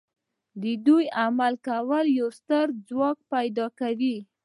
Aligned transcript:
دوی 0.61 0.75
د 1.11 1.11
عمل 1.21 1.53
کولو 1.67 2.13
یو 2.19 2.27
ستر 2.39 2.65
ځواک 2.89 3.17
پیدا 3.33 3.65
کوي 3.79 4.17